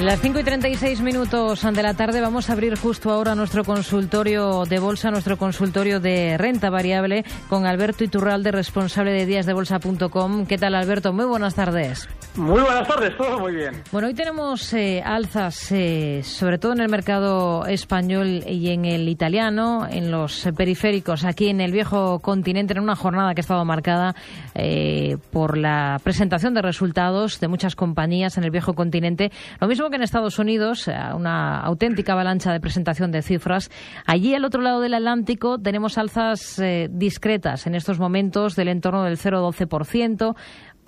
[0.00, 4.64] Las 5 y 36 minutos de la tarde vamos a abrir justo ahora nuestro consultorio
[4.64, 10.46] de bolsa, nuestro consultorio de renta variable con Alberto Iturralde, responsable de díasdebolsa.com.
[10.46, 11.12] ¿Qué tal, Alberto?
[11.12, 12.08] Muy buenas tardes.
[12.36, 13.82] Muy buenas tardes, todo muy bien.
[13.90, 19.08] Bueno, hoy tenemos eh, alzas, eh, sobre todo en el mercado español y en el
[19.08, 23.64] italiano, en los periféricos, aquí en el viejo continente, en una jornada que ha estado
[23.64, 24.14] marcada
[24.54, 29.32] eh, por la presentación de resultados de muchas compañías en el viejo continente.
[29.60, 33.70] Lo mismo que en Estados Unidos, eh, una auténtica avalancha de presentación de cifras.
[34.06, 39.04] Allí, al otro lado del Atlántico, tenemos alzas eh, discretas en estos momentos del entorno
[39.04, 40.34] del 0,12%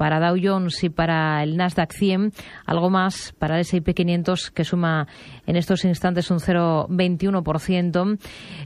[0.01, 2.33] para Dow Jones y para el Nasdaq 100,
[2.65, 5.07] algo más para el S&P 500 que suma
[5.47, 8.19] en estos instantes un 0,21%.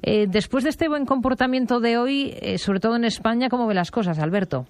[0.02, 3.74] Eh, después de este buen comportamiento de hoy, eh, sobre todo en España, ¿cómo ve
[3.74, 4.66] las cosas, Alberto?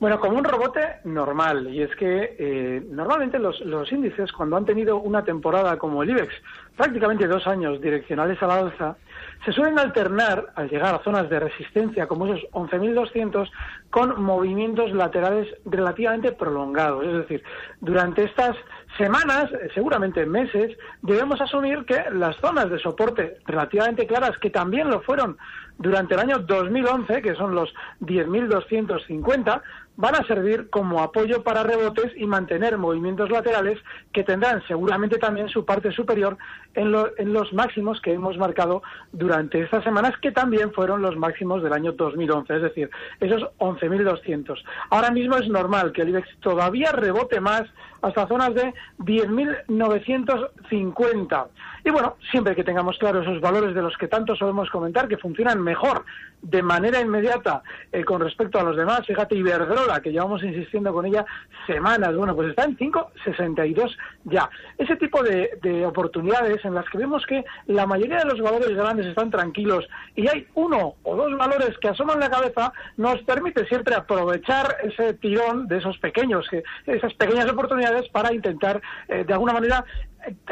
[0.00, 4.64] Bueno, como un rebote normal, y es que eh, normalmente los, los, índices, cuando han
[4.64, 6.32] tenido una temporada como el IBEX,
[6.76, 8.96] prácticamente dos años direccionales a la alza,
[9.44, 13.50] se suelen alternar al llegar a zonas de resistencia como esos 11.200
[13.90, 17.04] con movimientos laterales relativamente prolongados.
[17.04, 17.42] Es decir,
[17.80, 18.56] durante estas
[18.96, 25.00] semanas, seguramente meses, debemos asumir que las zonas de soporte relativamente claras, que también lo
[25.00, 25.36] fueron
[25.78, 29.62] durante el año 2011, que son los 10.250,
[29.98, 33.80] van a servir como apoyo para rebotes y mantener movimientos laterales
[34.12, 36.38] que tendrán seguramente también su parte superior
[36.74, 41.16] en, lo, en, los máximos que hemos marcado durante estas semanas, que también fueron los
[41.16, 42.88] máximos del año 2011, es decir,
[43.18, 44.62] esos 11.200.
[44.90, 47.64] Ahora mismo es normal que el IBEX todavía rebote más
[48.00, 51.46] hasta zonas de 10.950.
[51.84, 55.16] Y bueno, siempre que tengamos claro esos valores de los que tanto solemos comentar, que
[55.16, 56.04] funcionan mejor
[56.42, 61.06] de manera inmediata eh, con respecto a los demás, fíjate, Iberdrola, que llevamos insistiendo con
[61.06, 61.24] ella
[61.66, 64.48] semanas, bueno, pues está en 5,62 ya.
[64.76, 68.70] Ese tipo de, de oportunidades en las que vemos que la mayoría de los valores
[68.76, 73.66] grandes están tranquilos y hay uno o dos valores que asoman la cabeza, nos permite
[73.66, 76.46] siempre aprovechar ese tirón de esos pequeños,
[76.86, 79.84] esas pequeñas oportunidades para intentar, eh, de alguna manera,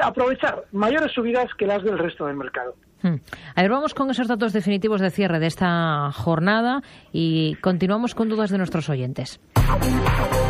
[0.03, 2.75] aprovechar mayores subidas que las del resto del mercado.
[3.03, 3.17] Hmm.
[3.55, 8.51] A vamos con esos datos definitivos de cierre de esta jornada y continuamos con dudas
[8.51, 9.41] de nuestros oyentes.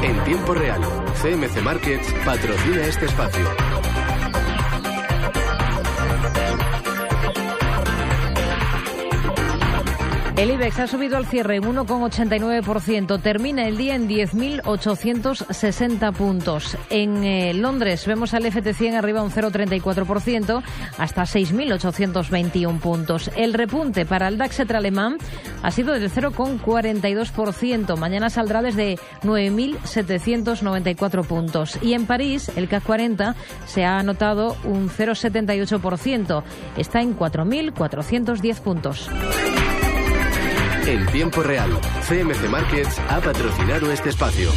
[0.03, 0.81] En tiempo real,
[1.23, 3.76] CMC Markets patrocina este espacio.
[10.37, 13.23] El IBEX ha subido al cierre en 1,89%.
[13.23, 16.77] Termina el día en 10.860 puntos.
[16.91, 20.63] En eh, Londres vemos al FT100 arriba un 0,34%
[20.99, 23.31] hasta 6.821 puntos.
[23.35, 25.17] El repunte para el DAX alemán
[25.63, 27.97] ha sido del 0,42%.
[27.97, 31.79] Mañana saldrá desde 9.794 puntos.
[31.81, 36.43] Y en París, el CAC 40 se ha anotado un 0,78%.
[36.77, 39.09] Está en 4.410 puntos.
[40.87, 44.51] En tiempo real, CMC Markets ha patrocinado este espacio.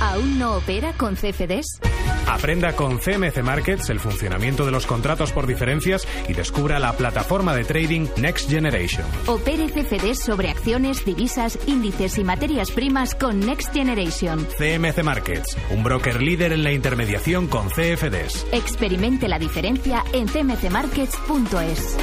[0.00, 1.80] ¿Aún no opera con CFDs?
[2.28, 7.52] Aprenda con CMC Markets el funcionamiento de los contratos por diferencias y descubra la plataforma
[7.54, 9.04] de trading Next Generation.
[9.26, 14.46] Opere CFDs sobre acciones, divisas, índices y materias primas con Next Generation.
[14.56, 18.46] CMC Markets, un broker líder en la intermediación con CFDs.
[18.52, 21.96] Experimente la diferencia en cmcmarkets.es.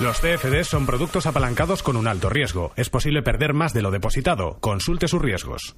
[0.00, 2.72] Los CFDs son productos apalancados con un alto riesgo.
[2.76, 4.58] Es posible perder más de lo depositado.
[4.60, 5.76] Consulte sus riesgos.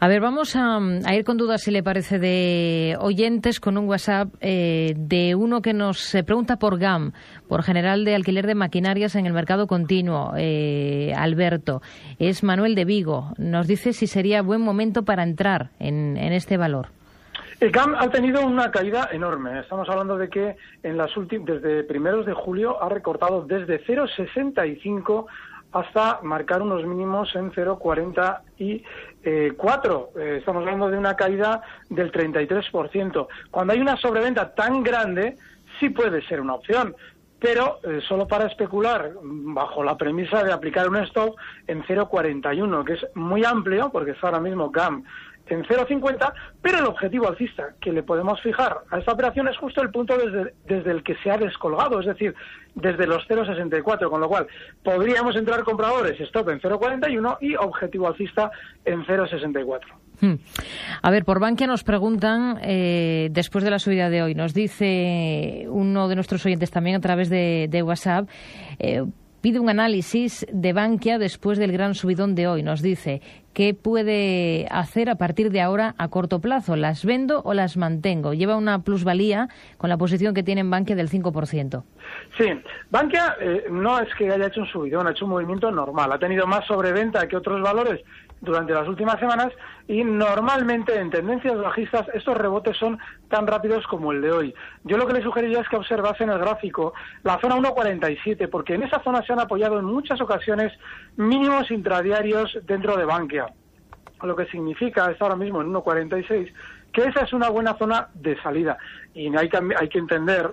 [0.00, 3.88] A ver, vamos a, a ir con dudas, si le parece, de oyentes con un
[3.88, 7.12] WhatsApp eh, de uno que nos pregunta por GAM,
[7.46, 11.82] por General de Alquiler de Maquinarias en el Mercado Continuo, eh, Alberto.
[12.18, 13.32] Es Manuel de Vigo.
[13.38, 16.88] Nos dice si sería buen momento para entrar en, en este valor.
[17.62, 19.60] El CAM ha tenido una caída enorme.
[19.60, 25.26] Estamos hablando de que en las desde primeros de julio ha recortado desde 0,65
[25.70, 28.82] hasta marcar unos mínimos en 0,44.
[29.24, 33.28] Eh, estamos hablando de una caída del 33%.
[33.52, 35.36] Cuando hay una sobreventa tan grande,
[35.78, 36.96] sí puede ser una opción
[37.42, 41.34] pero eh, solo para especular bajo la premisa de aplicar un stop
[41.66, 45.02] en 0,41, que es muy amplio, porque está ahora mismo GAM
[45.48, 49.82] en 0,50, pero el objetivo alcista que le podemos fijar a esta operación es justo
[49.82, 52.32] el punto desde, desde el que se ha descolgado, es decir,
[52.76, 54.46] desde los 0,64, con lo cual
[54.84, 58.52] podríamos entrar compradores stop en 0,41 y objetivo alcista
[58.84, 59.80] en 0,64.
[60.22, 60.34] Hmm.
[61.02, 65.66] A ver, por Bankia nos preguntan, eh, después de la subida de hoy, nos dice
[65.68, 68.28] uno de nuestros oyentes también a través de, WhatsApp,
[68.78, 69.02] eh,
[69.40, 72.62] pide un análisis de Bankia después del gran subidón de hoy.
[72.62, 73.20] Nos dice
[73.52, 76.76] qué puede hacer a partir de ahora a corto plazo.
[76.76, 78.32] ¿Las vendo o las mantengo?
[78.32, 81.82] Lleva una plusvalía con la posición que tiene en Bankia del 5%.
[82.38, 82.44] Sí,
[82.90, 86.12] Bankia eh, no es que haya hecho un subidón, ha hecho un movimiento normal.
[86.12, 88.00] Ha tenido más sobreventa que otros valores
[88.42, 89.52] durante las últimas semanas
[89.86, 92.98] y normalmente en tendencias bajistas estos rebotes son
[93.28, 94.54] tan rápidos como el de hoy.
[94.84, 96.92] Yo lo que le sugeriría es que observase en el gráfico
[97.22, 100.72] la zona 1.47 porque en esa zona se han apoyado en muchas ocasiones
[101.16, 103.46] mínimos intradiarios dentro de Bankia,
[104.22, 106.52] lo que significa, está ahora mismo en 1.46,
[106.92, 108.76] que esa es una buena zona de salida
[109.14, 110.50] y hay que, hay que entender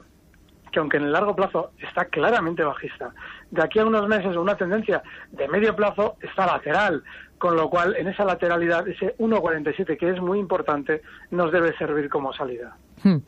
[0.71, 3.11] que aunque en el largo plazo está claramente bajista,
[3.49, 5.01] de aquí a unos meses una tendencia
[5.31, 7.03] de medio plazo está lateral,
[7.39, 11.01] con lo cual en esa lateralidad ese 1.47 que es muy importante
[11.31, 12.75] nos debe servir como salida.
[13.03, 13.19] Hmm.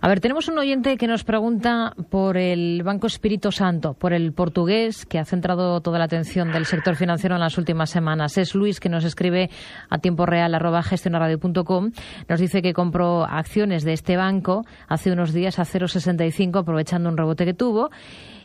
[0.00, 4.32] A ver, tenemos un oyente que nos pregunta por el Banco Espíritu Santo, por el
[4.32, 8.38] portugués que ha centrado toda la atención del sector financiero en las últimas semanas.
[8.38, 9.50] Es Luis que nos escribe
[9.90, 11.90] a tiempo real arroba gestionaradio.com.
[12.28, 17.18] Nos dice que compró acciones de este banco hace unos días a 0,65 aprovechando un
[17.18, 17.90] rebote que tuvo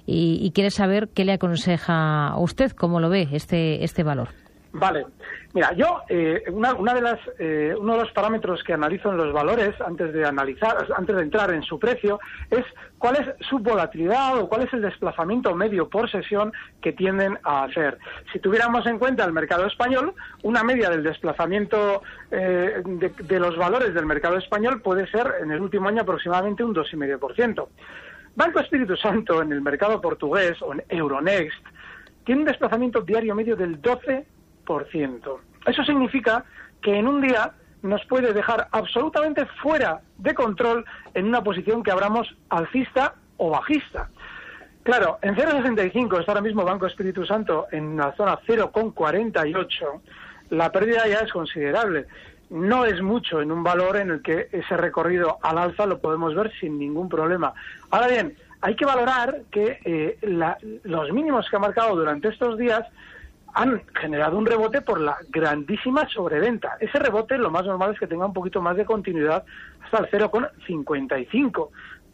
[0.05, 4.44] y, y quiere saber qué le aconseja a usted, cómo lo ve este, este valor.
[4.77, 5.05] Vale.
[5.53, 9.15] Mira, yo, eh, una, una, de las, eh, uno de los parámetros que analizo en
[9.15, 12.19] los valores antes de analizar, antes de entrar en su precio,
[12.51, 12.65] es
[12.97, 16.51] cuál es su volatilidad o cuál es el desplazamiento medio por sesión
[16.81, 17.97] que tienden a hacer.
[18.33, 20.13] Si tuviéramos en cuenta el mercado español,
[20.43, 22.01] una media del desplazamiento
[22.31, 26.65] eh, de, de los valores del mercado español puede ser en el último año aproximadamente
[26.65, 27.65] un 2,5%.
[28.35, 31.65] Banco Espíritu Santo en el mercado portugués o en Euronext
[32.25, 34.34] tiene un desplazamiento diario medio del 12
[35.65, 36.43] eso significa
[36.81, 41.91] que en un día nos puede dejar absolutamente fuera de control en una posición que
[41.91, 44.09] abramos alcista o bajista.
[44.83, 50.01] Claro, en 0,65 está ahora mismo Banco Espíritu Santo en la zona 0,48.
[50.51, 52.05] La pérdida ya es considerable.
[52.51, 56.35] No es mucho en un valor en el que ese recorrido al alza lo podemos
[56.35, 57.53] ver sin ningún problema.
[57.89, 62.57] Ahora bien, hay que valorar que eh, la, los mínimos que ha marcado durante estos
[62.57, 62.83] días
[63.55, 66.77] han generado un rebote por la grandísima sobreventa.
[66.81, 69.45] Ese rebote lo más normal es que tenga un poquito más de continuidad
[69.81, 71.69] hasta el 0,55.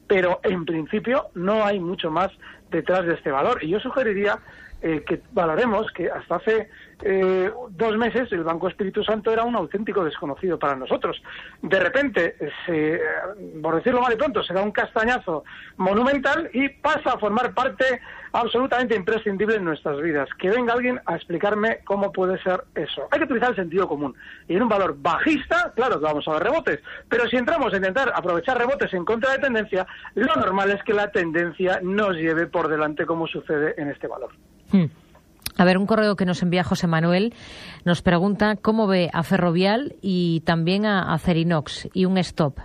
[0.08, 2.32] Pero en principio no hay mucho más
[2.70, 3.64] detrás de este valor.
[3.64, 4.38] Y yo sugeriría
[4.84, 6.70] eh, que valoremos que hasta hace
[7.02, 11.24] eh, dos meses el Banco Espíritu Santo era un auténtico desconocido para nosotros.
[11.64, 12.36] De repente,
[12.68, 13.02] se,
[13.64, 15.44] por decirlo mal de pronto, se da un castañazo
[15.78, 18.00] monumental y pasa a formar parte
[18.34, 20.30] absolutamente imprescindible en nuestras vidas.
[20.40, 23.08] Que venga alguien a explicarme cómo puede ser eso.
[23.12, 24.16] Hay que utilizar el sentido común.
[24.48, 26.80] Y en un valor bajista, claro que vamos a ver rebotes.
[27.10, 29.86] Pero si entramos a intentar aprovechar rebotes en contra de tendencia,
[30.16, 34.32] lo normal es que la tendencia nos lleve por delante como sucede en este valor.
[34.72, 34.86] Hmm.
[35.58, 37.34] A ver, un correo que nos envía José Manuel
[37.84, 42.60] nos pregunta cómo ve a Ferrovial y también a, a Cerinox y un stop.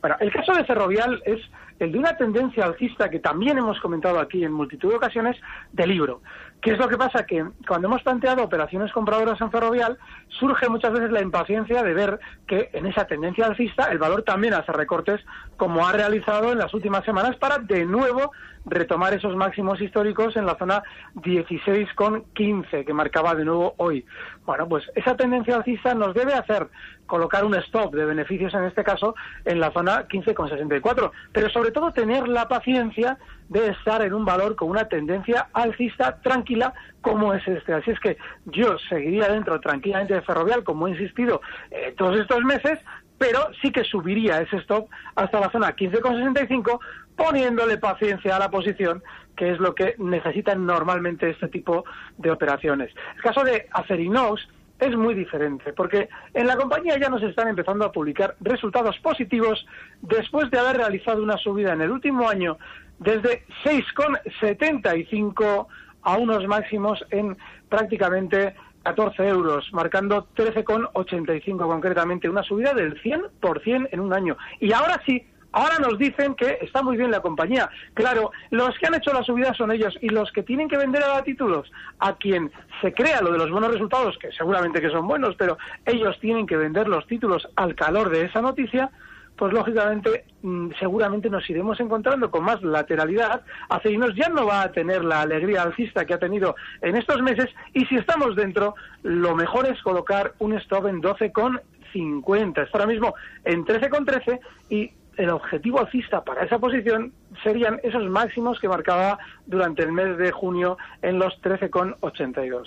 [0.00, 1.40] Bueno, el caso de Ferrovial es
[1.80, 5.36] el de una tendencia alcista que también hemos comentado aquí en multitud de ocasiones
[5.72, 6.20] de libro.
[6.60, 7.24] ¿Qué es lo que pasa?
[7.24, 12.20] Que cuando hemos planteado operaciones compradoras en ferrovial, surge muchas veces la impaciencia de ver
[12.46, 15.24] que en esa tendencia alcista el valor también hace recortes
[15.56, 18.30] como ha realizado en las últimas semanas para de nuevo
[18.66, 20.82] retomar esos máximos históricos en la zona
[21.14, 24.04] 16,15 que marcaba de nuevo hoy.
[24.50, 26.66] Bueno, pues esa tendencia alcista nos debe hacer
[27.06, 29.14] colocar un stop de beneficios en este caso
[29.44, 33.16] en la zona 15,64, pero sobre todo tener la paciencia
[33.48, 37.74] de estar en un valor con una tendencia alcista tranquila como es este.
[37.74, 38.16] Así es que
[38.46, 41.40] yo seguiría dentro tranquilamente de Ferrovial, como he insistido
[41.70, 42.80] eh, todos estos meses,
[43.18, 46.80] pero sí que subiría ese stop hasta la zona 15,65
[47.14, 49.00] poniéndole paciencia a la posición,
[49.40, 51.86] que es lo que necesitan normalmente este tipo
[52.18, 52.92] de operaciones.
[53.16, 54.46] El caso de Acerinox
[54.78, 59.66] es muy diferente, porque en la compañía ya nos están empezando a publicar resultados positivos
[60.02, 62.58] después de haber realizado una subida en el último año
[62.98, 65.66] desde 6,75
[66.02, 67.38] a unos máximos en
[67.70, 74.36] prácticamente 14 euros, marcando 13,85 concretamente, una subida del 100% en un año.
[74.60, 77.68] Y ahora sí, Ahora nos dicen que está muy bien la compañía.
[77.94, 81.02] Claro, los que han hecho la subida son ellos y los que tienen que vender
[81.02, 85.08] a títulos a quien se crea lo de los buenos resultados, que seguramente que son
[85.08, 88.90] buenos, pero ellos tienen que vender los títulos al calor de esa noticia,
[89.36, 93.42] pues lógicamente mm, seguramente nos iremos encontrando con más lateralidad.
[93.70, 97.48] Acerinos ya no va a tener la alegría alcista que ha tenido en estos meses
[97.72, 102.62] y si estamos dentro, lo mejor es colocar un stop en 12,50.
[102.62, 103.14] Está ahora mismo
[103.44, 107.12] en 13,13 y el objetivo alcista para esa posición
[107.42, 112.62] serían esos máximos que marcaba durante el mes de junio en los 13,82.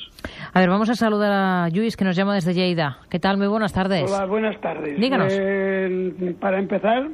[0.53, 2.99] A ver, vamos a saludar a Luis que nos llama desde Lleida.
[3.09, 3.37] ¿Qué tal?
[3.37, 4.03] Muy buenas tardes.
[4.11, 4.99] Hola, buenas tardes.
[4.99, 5.33] Díganos.
[5.35, 7.09] Eh, para empezar,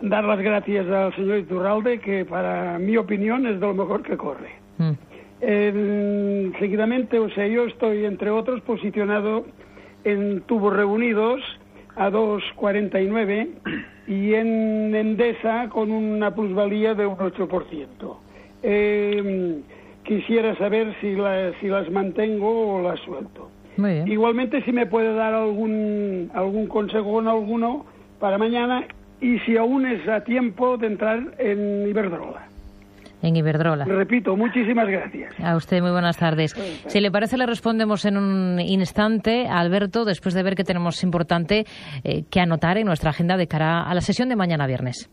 [0.00, 4.16] dar las gracias al señor Iturralde, que para mi opinión es de lo mejor que
[4.16, 4.56] corre.
[4.78, 4.90] Mm.
[5.40, 9.46] Eh, seguidamente, o sea, yo estoy, entre otros, posicionado
[10.02, 11.40] en tubos reunidos
[11.96, 13.48] a 2,49
[14.06, 18.16] y en Endesa con una plusvalía de un 8%.
[18.62, 19.60] Eh,
[20.04, 23.50] quisiera saber si, la- si las mantengo o las suelto.
[23.76, 24.08] Muy bien.
[24.08, 27.86] Igualmente, si me puede dar algún, algún consejo con alguno
[28.18, 28.86] para mañana
[29.20, 32.48] y si aún es a tiempo de entrar en Iberdrola.
[33.22, 33.84] En Iberdrola.
[33.84, 35.34] Repito, muchísimas gracias.
[35.42, 36.54] A usted muy buenas tardes.
[36.86, 41.02] Si le parece, le respondemos en un instante a Alberto después de ver que tenemos
[41.02, 41.64] importante
[42.04, 45.10] eh, que anotar en nuestra agenda de cara a la sesión de mañana viernes.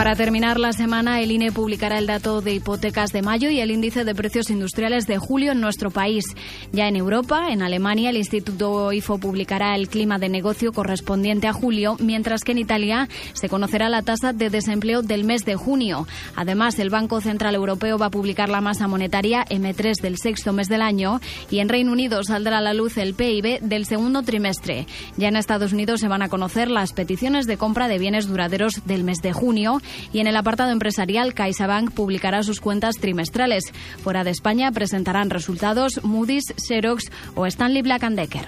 [0.00, 3.70] Para terminar la semana, el INE publicará el dato de hipotecas de mayo y el
[3.70, 6.24] índice de precios industriales de julio en nuestro país.
[6.72, 11.52] Ya en Europa, en Alemania, el Instituto IFO publicará el clima de negocio correspondiente a
[11.52, 16.08] julio, mientras que en Italia se conocerá la tasa de desempleo del mes de junio.
[16.34, 20.68] Además, el Banco Central Europeo va a publicar la masa monetaria M3 del sexto mes
[20.68, 24.86] del año y en Reino Unido saldrá a la luz el PIB del segundo trimestre.
[25.18, 28.80] Ya en Estados Unidos se van a conocer las peticiones de compra de bienes duraderos
[28.86, 33.64] del mes de junio y en el apartado empresarial CaixaBank publicará sus cuentas trimestrales.
[34.02, 38.46] Fuera de España presentarán resultados Moody's, Xerox o Stanley Black Decker.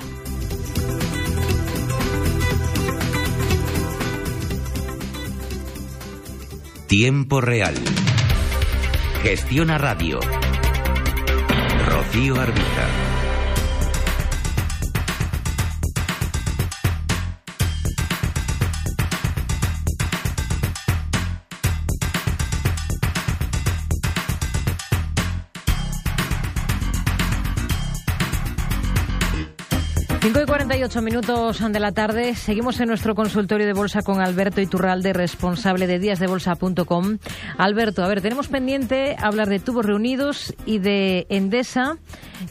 [6.93, 7.75] Tiempo real.
[9.23, 10.21] Gestiona Radio.
[11.87, 13.12] Rocío Arbiza.
[30.23, 32.37] Cinco y 48 minutos de la tarde.
[32.37, 37.19] Seguimos en nuestro consultorio de bolsa con Alberto Iturralde, responsable de díasdebolsa.com.
[37.59, 41.97] Alberto, a ver, tenemos pendiente hablar de tubos reunidos y de Endesa,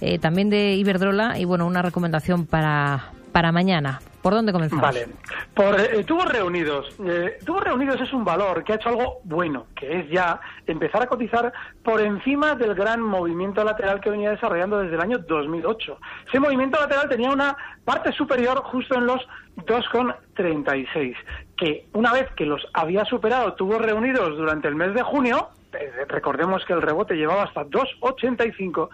[0.02, 4.02] eh, también de Iberdrola y, bueno, una recomendación para, para mañana.
[4.22, 4.84] ¿Por dónde comenzamos?
[4.84, 5.08] Vale.
[5.54, 6.96] Por eh, Tubos Reunidos.
[7.04, 11.04] Eh, Tubos Reunidos es un valor que ha hecho algo bueno, que es ya empezar
[11.04, 11.52] a cotizar
[11.84, 15.98] por encima del gran movimiento lateral que venía desarrollando desde el año 2008.
[16.28, 21.16] Ese movimiento lateral tenía una parte superior justo en los 2,36,
[21.58, 25.92] que una vez que los había superado Tubos Reunidos durante el mes de junio, eh,
[26.08, 28.90] recordemos que el rebote llevaba hasta 2,85,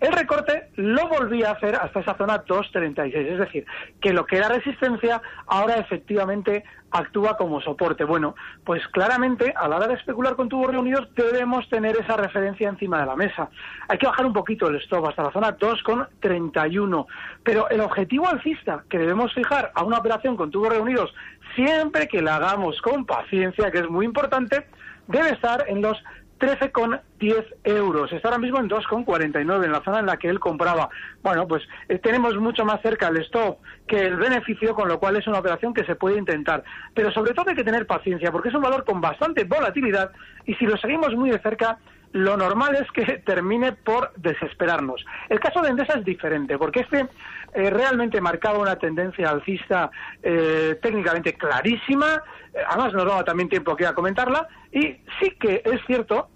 [0.00, 3.66] el recorte lo volvía a hacer hasta esa zona 2.36, es decir,
[4.00, 8.04] que lo que era resistencia ahora efectivamente actúa como soporte.
[8.04, 12.68] Bueno, pues claramente a la hora de especular con tubos reunidos debemos tener esa referencia
[12.68, 13.50] encima de la mesa.
[13.88, 17.06] Hay que bajar un poquito el stop hasta la zona 2.31,
[17.42, 21.12] pero el objetivo alcista que debemos fijar a una operación con tubos reunidos
[21.54, 24.66] siempre que la hagamos con paciencia, que es muy importante,
[25.08, 25.98] debe estar en los
[26.38, 28.12] 13,10 euros.
[28.12, 30.88] Está ahora mismo en 2,49 en la zona en la que él compraba.
[31.22, 35.16] Bueno, pues eh, tenemos mucho más cerca el stop que el beneficio, con lo cual
[35.16, 36.62] es una operación que se puede intentar.
[36.94, 40.12] Pero sobre todo hay que tener paciencia, porque es un valor con bastante volatilidad
[40.46, 41.78] y si lo seguimos muy de cerca,
[42.12, 45.04] lo normal es que termine por desesperarnos.
[45.28, 47.06] El caso de Endesa es diferente, porque este
[47.54, 49.90] eh, realmente marcaba una tendencia alcista
[50.22, 52.22] eh, técnicamente clarísima,
[52.52, 56.28] eh, además nos daba también tiempo aquí a comentarla, y sí que es cierto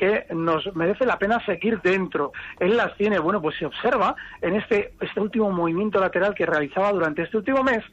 [0.00, 2.32] que nos merece la pena seguir dentro.
[2.58, 6.90] Él las tiene, bueno, pues se observa en este, este último movimiento lateral que realizaba
[6.90, 7.84] durante este último mes,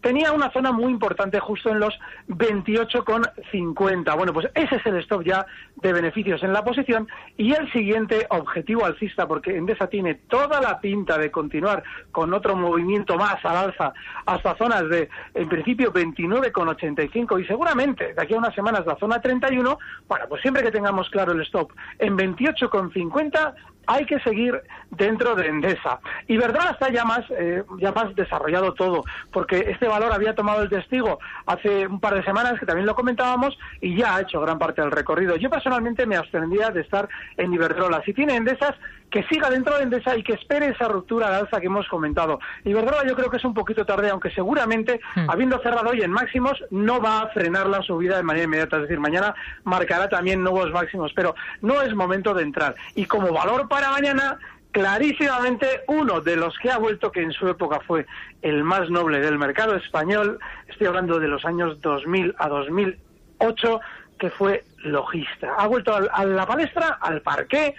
[0.00, 4.16] tenía una zona muy importante justo en los 28,50.
[4.16, 5.44] Bueno, pues ese es el stop ya
[5.74, 10.80] de beneficios en la posición y el siguiente objetivo alcista, porque Endesa tiene toda la
[10.80, 11.82] pinta de continuar
[12.12, 13.92] con otro movimiento más al alza
[14.24, 19.20] hasta zonas de, en principio, 29,85 y seguramente de aquí a unas semanas la zona
[19.20, 21.55] 31, bueno, pues siempre que tengamos claro el stop
[21.98, 23.54] en 28,50
[23.86, 26.00] hay que seguir dentro de Endesa.
[26.26, 30.62] Y Verdad está ya más, eh, ya más desarrollado todo, porque este valor había tomado
[30.62, 34.40] el testigo hace un par de semanas, que también lo comentábamos, y ya ha hecho
[34.40, 35.36] gran parte del recorrido.
[35.36, 38.02] Yo personalmente me abstendría de estar en Iberdrola.
[38.04, 38.74] Si tiene Endesas,
[39.10, 42.40] que siga dentro de Endesa y que espere esa ruptura de alza que hemos comentado.
[42.64, 45.30] Iberdrola yo creo que es un poquito tarde, aunque seguramente, hmm.
[45.30, 48.76] habiendo cerrado hoy en máximos, no va a frenar la subida de manera inmediata.
[48.76, 52.74] Es decir, mañana marcará también nuevos máximos, pero no es momento de entrar.
[52.94, 54.38] Y como valor para mañana,
[54.72, 58.06] clarísimamente uno de los que ha vuelto, que en su época fue
[58.42, 63.80] el más noble del mercado español, estoy hablando de los años 2000 a 2008,
[64.18, 65.54] que fue logista.
[65.58, 67.74] Ha vuelto a la palestra, al parqué,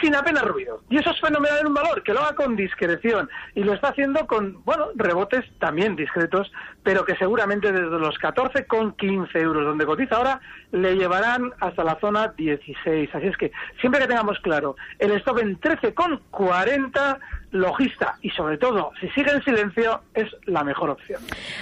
[0.00, 0.82] sin apenas ruido.
[0.88, 3.28] Y eso es fenomenal en un valor, que lo haga con discreción.
[3.54, 6.50] Y lo está haciendo con, bueno, rebotes también discretos,
[6.82, 10.40] pero que seguramente desde los 14 con 15 euros, donde cotiza ahora,
[10.72, 13.14] le llevarán hasta la zona 16.
[13.14, 17.18] Así es que siempre que tengamos claro el stop en 13 con 40,
[17.52, 21.20] logista y sobre todo si sigue en silencio es la mejor opción.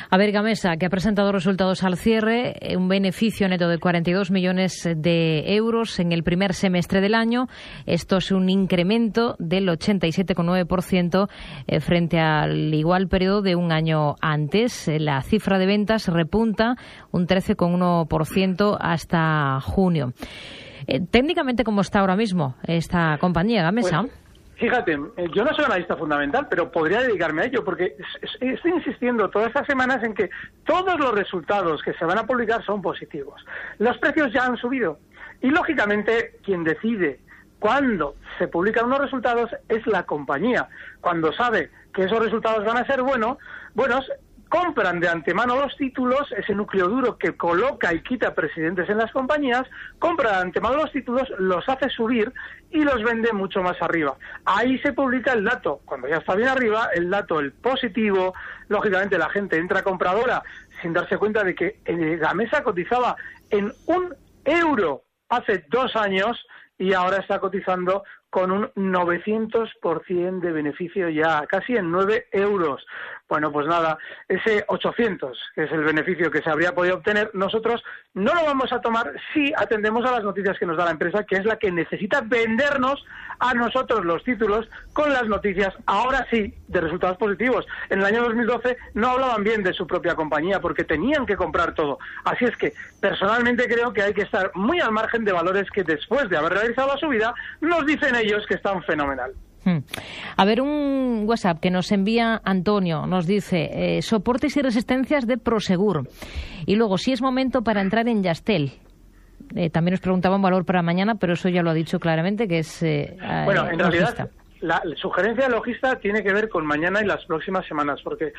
[0.09, 4.31] A ver, Gamesa, que ha presentado resultados al cierre, eh, un beneficio neto de 42
[4.31, 7.49] millones de euros en el primer semestre del año.
[7.87, 11.29] Esto es un incremento del 87,9%
[11.67, 14.87] eh, frente al igual periodo de un año antes.
[14.89, 16.77] Eh, la cifra de ventas repunta
[17.11, 20.13] un 13,1% hasta junio.
[21.11, 24.03] técnicamente, ¿cómo está ahora mismo esta compañía, Gamesa?
[24.03, 24.20] Pues,
[24.61, 27.97] Fíjate, eh, yo no soy analista fundamental, pero podría dedicarme a ello, porque
[28.40, 30.29] estoy insistiendo todas estas semanas en que
[30.67, 33.43] todos los resultados que se van a publicar son positivos.
[33.79, 34.99] Los precios ya han subido
[35.40, 37.21] y, lógicamente, quien decide
[37.59, 40.69] cuándo se publican unos resultados es la compañía.
[41.00, 43.38] Cuando sabe que esos resultados van a ser buenos,
[43.73, 44.07] buenos,
[44.50, 49.12] compran de antemano los títulos, ese núcleo duro que coloca y quita presidentes en las
[49.12, 49.62] compañías,
[50.00, 52.33] compra de antemano los títulos, los hace subir
[52.69, 54.16] y los vende mucho más arriba.
[54.45, 58.34] Ahí se publica el dato, cuando ya está bien arriba, el dato, el positivo,
[58.69, 60.43] lógicamente la gente entra compradora
[60.82, 61.80] sin darse cuenta de que
[62.21, 63.15] la mesa cotizaba
[63.50, 66.45] en un euro hace dos años
[66.76, 72.86] y ahora está cotizando con un 900% de beneficio ya, casi en 9 euros.
[73.28, 73.97] Bueno, pues nada,
[74.28, 78.73] ese 800, que es el beneficio que se habría podido obtener, nosotros no lo vamos
[78.73, 81.56] a tomar si atendemos a las noticias que nos da la empresa, que es la
[81.56, 83.04] que necesita vendernos
[83.38, 87.66] a nosotros los títulos con las noticias, ahora sí, de resultados positivos.
[87.88, 91.75] En el año 2012 no hablaban bien de su propia compañía porque tenían que comprar
[91.75, 91.99] todo.
[92.25, 95.84] Así es que personalmente creo que hay que estar muy al margen de valores que
[95.84, 99.33] después de haber realizado la subida nos dicen ellos que están fenomenal.
[99.65, 99.78] Hmm.
[100.37, 105.37] A ver, un WhatsApp que nos envía Antonio nos dice eh, soportes y resistencias de
[105.37, 106.09] Prosegur.
[106.67, 108.73] Y luego, si es momento para entrar en Yastel.
[109.56, 112.47] Eh, también nos preguntaba un valor para mañana, pero eso ya lo ha dicho claramente,
[112.47, 112.83] que es.
[112.83, 114.30] Eh, bueno, en realidad.
[114.61, 118.33] La, sugerencia de logista tiene que ver con mañana y las próximas semanas, porque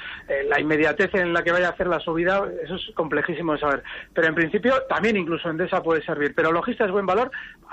[0.47, 3.83] la inmediatez en la que vaya a hacer la subida, eso es complejísimo de saber.
[4.13, 6.33] Pero en principio también incluso Endesa puede servir.
[6.35, 7.31] Pero logista es buen valor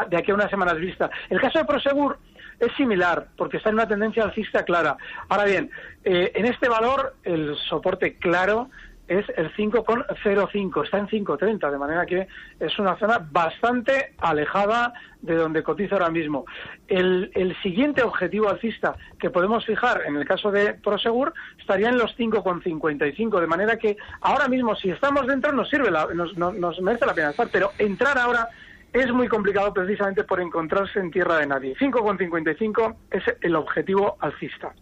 [0.09, 1.11] de aquí a unas semanas vista.
[1.29, 2.19] El caso de Prosegur
[2.59, 4.97] es similar, porque está en una tendencia alcista clara.
[5.29, 5.71] Ahora bien,
[6.05, 8.71] eh, en este valor el soporte claro
[9.09, 12.29] es el 5,05, está en 5,30, de manera que
[12.61, 14.93] es una zona bastante alejada
[15.23, 16.45] de donde cotiza ahora mismo.
[16.87, 21.99] El, el, siguiente objetivo alcista que podemos fijar en el caso de Prosegur estaría en
[21.99, 27.07] los 5,55, de manera que ahora mismo si estamos dentro nos sirve, nos, nos merece
[27.07, 28.49] la pena estar, pero entrar ahora
[28.93, 31.77] es muy complicado precisamente por encontrarse en tierra de nadie.
[31.77, 34.73] 5,55 es el objetivo alcista.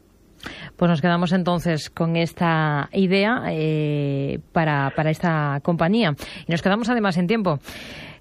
[0.77, 6.15] Pues nos quedamos entonces con esta idea eh, para, para, esta compañía.
[6.47, 7.59] Y nos quedamos además en tiempo.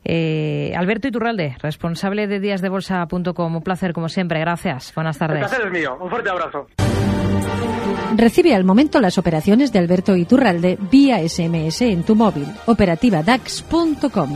[0.04, 3.56] Eh, Alberto Iturralde, responsable de díasdebolsa.com.
[3.56, 4.40] Un placer, como siempre.
[4.40, 4.94] Gracias.
[4.94, 5.42] Buenas tardes.
[5.42, 5.98] El placer es mío.
[6.00, 6.68] Un fuerte abrazo.
[8.16, 12.48] Recibe al momento las operaciones de Alberto Iturralde vía SMS en tu móvil.
[12.66, 14.36] Operativa DAX.com.